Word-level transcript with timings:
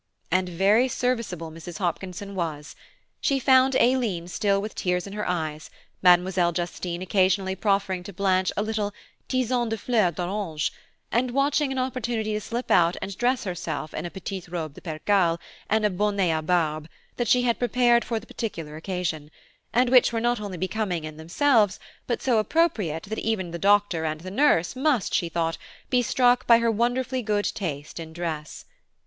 And 0.31 0.49
very 0.49 0.87
serviceable 0.87 1.51
Mrs. 1.51 1.77
Hopkinson 1.77 2.33
was. 2.33 2.75
She 3.19 3.37
found 3.37 3.75
Aileen 3.75 4.27
still 4.27 4.59
with 4.59 4.73
tears 4.73 5.05
in 5.05 5.13
her 5.13 5.29
eyes, 5.29 5.69
Mademoiselle 6.01 6.51
Justine 6.51 7.03
occasionally 7.03 7.55
proffering 7.55 8.01
to 8.05 8.11
Blanche 8.11 8.51
a 8.57 8.63
little 8.63 8.93
tisane 9.29 9.69
de 9.69 9.77
fleur 9.77 10.09
d'orange, 10.09 10.73
and 11.11 11.29
watching 11.29 11.71
an 11.71 11.77
opportunity 11.77 12.33
to 12.33 12.41
slip 12.41 12.71
out 12.71 12.97
and 12.99 13.15
dress 13.15 13.43
herself 13.43 13.93
in 13.93 14.07
a 14.07 14.09
petite 14.09 14.47
robe 14.47 14.73
de 14.73 14.81
percale, 14.81 15.39
and 15.69 15.85
a 15.85 15.89
bonnet 15.91 16.31
à 16.31 16.43
barbes, 16.43 16.89
that 17.17 17.27
she 17.27 17.43
had 17.43 17.59
prepared 17.59 18.03
for 18.03 18.19
the 18.19 18.25
particular 18.25 18.75
occasion; 18.77 19.29
and 19.71 19.91
which 19.91 20.11
were 20.11 20.19
not 20.19 20.41
only 20.41 20.57
becoming 20.57 21.03
in 21.03 21.17
themselves, 21.17 21.79
but 22.07 22.23
so 22.23 22.39
appropriate 22.39 23.03
that 23.03 23.19
even 23.19 23.51
the 23.51 23.59
Doctor 23.59 24.03
and 24.03 24.21
the 24.21 24.31
nurse 24.31 24.75
must, 24.75 25.13
she 25.13 25.29
thought, 25.29 25.59
be 25.91 26.01
struck 26.01 26.47
by 26.47 26.57
her 26.57 26.71
wonderfully 26.71 27.21
good 27.21 27.45
taste 27.53 27.99
in 27.99 28.13
dress. 28.13 28.65